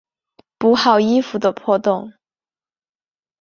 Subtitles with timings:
[0.57, 2.11] 补好衣服的破洞